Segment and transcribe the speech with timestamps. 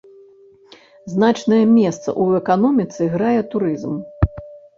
[1.13, 3.93] Значнае месца ў эканоміцы грае турызм.